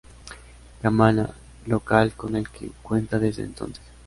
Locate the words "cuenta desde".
2.81-3.43